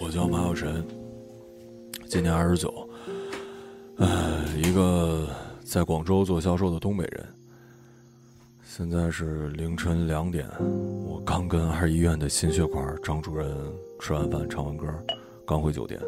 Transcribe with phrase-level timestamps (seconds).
[0.00, 0.86] 我叫马小晨，
[2.08, 2.88] 今年二十九，
[3.96, 5.28] 呃，一个
[5.64, 7.26] 在广州做销售的东北人。
[8.64, 10.48] 现在是凌晨两点，
[11.04, 13.52] 我刚跟二医院的心血管张主任
[13.98, 14.86] 吃完饭，唱完歌，
[15.44, 16.00] 刚回酒店。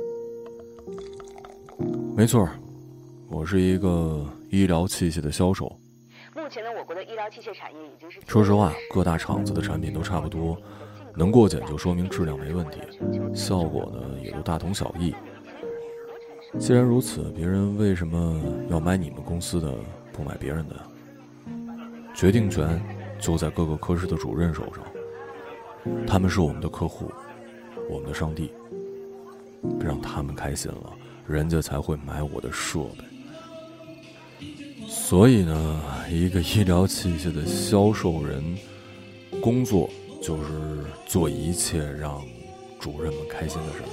[2.14, 2.48] 没错，
[3.30, 5.70] 我是一个医疗器械的销售。
[6.34, 8.18] 目前呢，我国的医疗器械产业已经是……
[8.26, 10.60] 说实话，各大厂子的产品都差不多，
[11.14, 12.80] 能过检就说明质量没问题，
[13.32, 15.14] 效果呢也都大同小异。
[16.58, 19.72] 既然如此，别人为什么要买你们公司的，
[20.12, 20.74] 不买别人的？
[22.12, 22.82] 决定权
[23.20, 24.84] 就在各个科室的主任手上，
[26.04, 27.12] 他们是我们的客户，
[27.88, 28.52] 我们的上帝。
[29.78, 30.92] 让他们开心了，
[31.28, 33.04] 人家才会买我的设备。
[34.90, 38.42] 所以呢，一个医疗器械的销售人，
[39.40, 39.88] 工作
[40.20, 42.20] 就是做一切让
[42.80, 43.86] 主任们开心的事儿。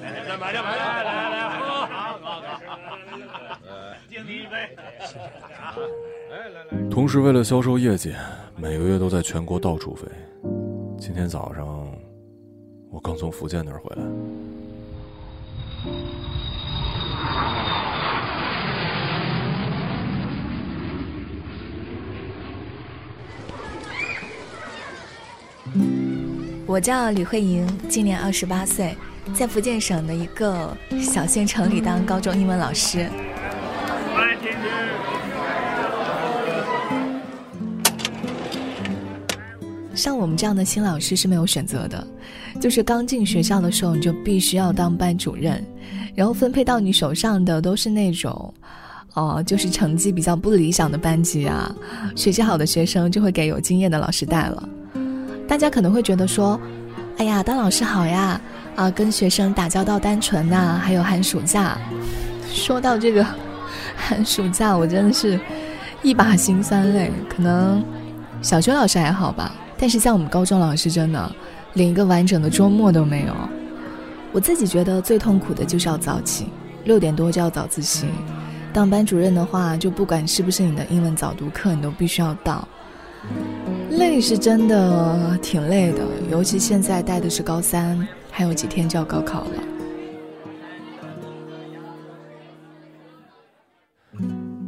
[0.00, 2.98] 来来来来来来来，喝，好，好，好，
[4.08, 4.74] 敬你一杯，
[6.90, 8.14] 同时，为了销售业绩，
[8.56, 10.06] 每个月都在全国到处飞。
[10.98, 11.86] 今天早上，
[12.90, 14.02] 我刚从福建那儿回来。
[26.78, 28.96] 我叫李慧莹，今年二十八岁，
[29.34, 33.10] 在福建省的一个小县城里当高中英文老师。
[39.92, 42.06] 像我们这样的新老师是没有选择的，
[42.60, 45.60] 就是刚进学校的时候你就必须要当班主任，
[46.14, 48.54] 然后分配到你手上的都是那种，
[49.14, 51.74] 哦，就是成绩比较不理想的班级啊，
[52.14, 54.68] 学习好的学生就会给有经验的老师带了。
[55.48, 56.60] 大家可能会觉得说，
[57.16, 58.38] 哎呀，当老师好呀，
[58.76, 61.78] 啊，跟学生打交道单纯呐，还有寒暑假。
[62.52, 63.24] 说到这个
[63.96, 65.40] 寒暑假，我真的是
[66.02, 67.10] 一把辛酸泪。
[67.34, 67.82] 可能
[68.42, 69.52] 小学老师还好吧。
[69.78, 71.32] 但是像我们高中老师，真的
[71.72, 73.34] 连一个完整的周末都没有。
[74.32, 76.48] 我自己觉得最痛苦的就是要早起，
[76.84, 78.06] 六点多就要早自习。
[78.70, 82.68] 当班主任的话，就不管是不是你的英文早读课，你都必须要到。
[83.90, 89.50] 累是真的挺累的，尤其现在带的是高三，还有几天就要高考了。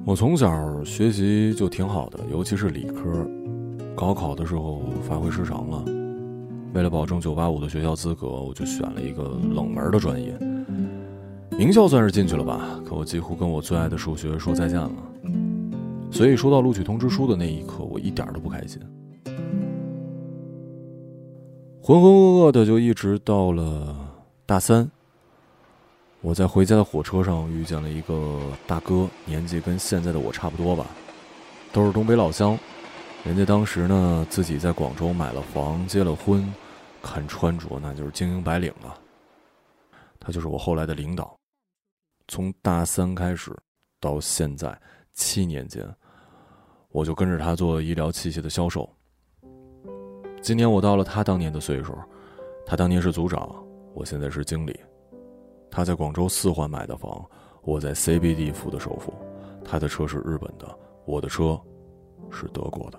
[0.05, 3.29] 我从小学习就挺好的，尤其是理科。
[3.95, 5.85] 高考的时候发挥失常了，
[6.73, 10.37] 为了保证985的学校资格，我就选了一个冷门的专业。
[11.59, 14.93] 名校算是进去了吧，可我几乎跟我最爱的数学说再见了。
[16.11, 18.81] 所以收到录取通知书的那一刻，我一点都不开心。
[21.91, 23.97] 浑浑噩噩的就一直到了
[24.47, 24.89] 大三。
[26.21, 30.87] 我在回家的火车上遇见了一个大哥，年纪跟现在的我差不多吧，
[31.73, 32.57] 都是东北老乡。
[33.25, 36.55] 人家当时呢，自己在广州买了房，结了婚，
[37.03, 38.95] 看穿着那就是精英白领啊。
[40.21, 41.37] 他就是我后来的领导，
[42.29, 43.53] 从大三开始
[43.99, 44.81] 到现在
[45.13, 45.85] 七年间，
[46.91, 48.89] 我就跟着他做医疗器械的销售。
[50.43, 51.97] 今年我到了他当年的岁数，
[52.67, 53.55] 他当年是组长，
[53.95, 54.79] 我现在是经理。
[55.71, 57.25] 他在广州四环买的房，
[57.63, 59.13] 我在 CBD 付的首付。
[59.65, 60.67] 他的车是日本的，
[61.05, 61.61] 我的车
[62.31, 62.99] 是德国的。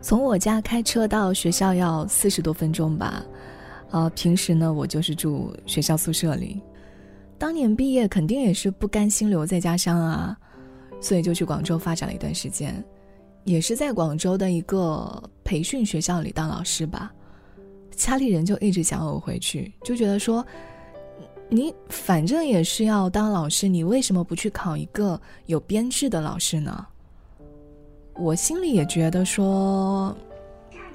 [0.00, 3.22] 从我家开车到学校要四十多分钟吧，
[3.90, 6.60] 呃，平时呢我就是住学校宿舍里。
[7.40, 10.36] 当年毕业肯定也是不甘心留在家乡啊，
[11.00, 12.84] 所以就去广州发展了一段时间，
[13.44, 15.10] 也是在广州的一个
[15.42, 17.10] 培训学校里当老师吧。
[17.96, 20.44] 家里人就一直想我回去，就觉得说，
[21.48, 26.86] 你反正也是要当老师，你为什么不去考一个有编制的老师呢？
[28.16, 30.14] 我心里也觉得说，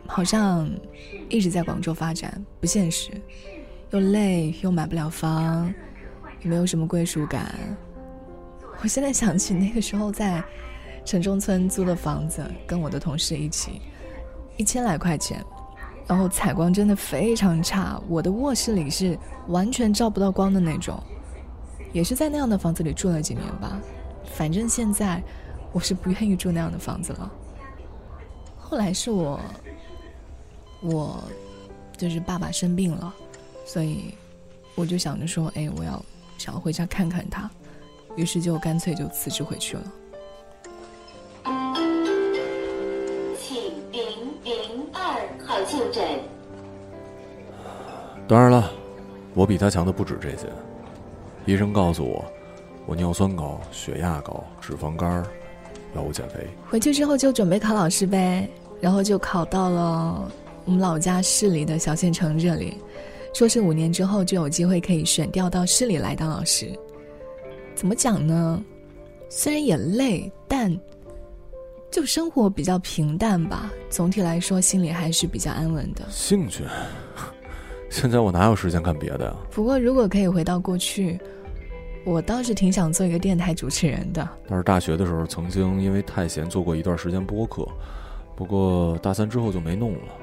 [0.06, 0.69] 好像
[1.27, 3.09] 一直在广州发展不现实，
[3.89, 5.74] 又累又买不了房，
[6.42, 7.54] 没有什么归属感。
[8.82, 10.44] 我现在想起那个时候在
[11.04, 13.82] 城中村租的房子，跟我的同事一起，
[14.58, 15.44] 一千来块钱，
[16.08, 19.18] 然后采光真的非常差，我的卧室里是
[19.48, 21.02] 完全照不到光的那种，
[21.94, 23.80] 也是在那样的房子里住了几年吧。
[24.34, 25.24] 反正现在。
[25.72, 27.30] 我是不愿意住那样的房子了。
[28.58, 29.38] 后来是我，
[30.82, 31.22] 我
[31.98, 33.14] 就是爸爸生病了，
[33.66, 34.16] 所以
[34.74, 36.02] 我就想着说，哎，我要
[36.38, 37.50] 想要回家看看他，
[38.16, 39.84] 于是就干脆就辞职回去了。
[43.38, 44.04] 请零
[44.44, 45.02] 零二
[45.46, 46.04] 号就诊。
[48.28, 48.72] 当然了，
[49.34, 50.48] 我比他强的不止这些。
[51.46, 52.26] 医生告诉我，
[52.88, 55.24] 我尿酸高、血压高、脂肪肝，
[55.96, 56.48] 要我减肥。
[56.68, 58.50] 回去之后就准备考老师呗，
[58.82, 60.32] 然后就考到了
[60.66, 62.80] 我们老家市里的小县城这里，
[63.36, 66.72] 说是五年之后就有机会可以选调到市里来当老师。
[67.76, 68.64] 怎么讲呢？
[69.28, 70.74] 虽然也累，但
[71.92, 73.70] 就生活比较平淡吧。
[73.90, 76.06] 总体来说，心里还是比较安稳的。
[76.10, 76.64] 兴趣？
[77.92, 79.36] 现在我哪有时间干别的呀？
[79.52, 81.20] 不过如果可以回到过去。
[82.06, 84.30] 我倒是挺想做一个电台主持人的。
[84.48, 87.68] 但是大学的时候曾经因为太闲做过一段时间播客，
[88.36, 90.14] 不过大三之后就没弄了。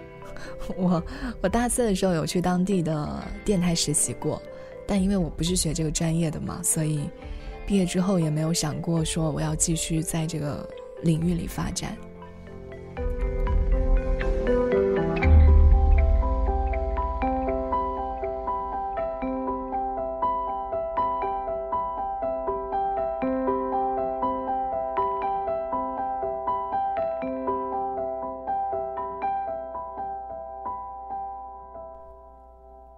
[0.76, 1.02] 我
[1.40, 4.40] 我大四的时候有去当地的电台实习过，
[4.86, 7.00] 但因为我不是学这个专业的嘛，所以
[7.66, 10.68] 毕业之后也没有想过说我要继续在这个
[11.02, 11.96] 领域里发展。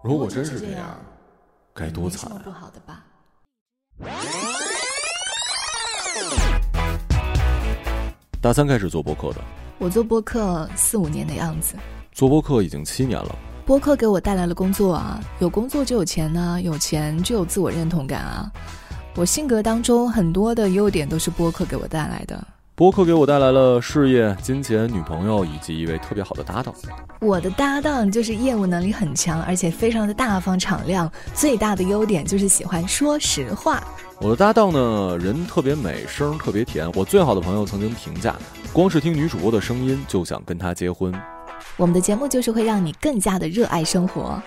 [0.04, 1.00] 如果真是这样，
[1.72, 3.02] 该多惨不好的吧？
[8.38, 9.40] 大三开始做播客的，
[9.78, 11.74] 我做播客四五年的样子。
[12.12, 13.34] 做播客已经七年了。
[13.64, 18.52] 播客给我带来了工作啊，有工作就有钱呢，有钱就有自我认同感啊。
[19.14, 22.46] 我性格当中很多的优点都是播客给我带来的。
[22.76, 26.74] 播客给我带来了事业、金钱、女朋友以及一位特别好的搭档。
[27.20, 31.08] 我的搭档就是业务能力很强，而且非常的大方敞亮。
[31.32, 33.80] 最大的优点就是喜欢说实话。
[34.20, 36.90] 我的搭档呢，人特别美，声特别甜。
[36.94, 38.34] 我最好的朋友曾经评价，
[38.72, 41.14] 光是听女主播的声音就想跟她结婚。
[41.76, 44.42] 我们的节目就是会让你更加的热爱生活。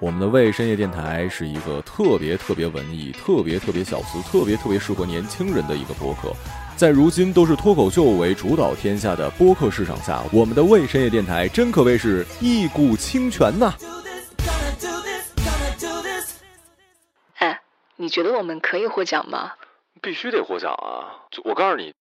[0.00, 6.32] 我们的未深夜电台是一个特别特别文艺、特别特别小资、特别特别适合年轻人的一个播客。
[6.76, 13.72] 在如今都是脱口秀为主导天下的播客市场下，我们的未深夜电台真可谓是一股清泉呐！
[17.36, 17.62] 哎，
[17.96, 19.52] 你觉得我们可以获奖吗？
[20.02, 21.24] 必须得获奖啊！
[21.30, 21.94] 就我告诉你，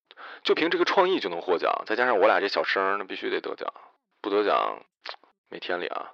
[0.43, 3.71] 就凭这个创意就能获奖，再加上我俩这小声，那必须得得奖，
[4.21, 4.81] 不得奖
[5.49, 6.11] 没天理啊！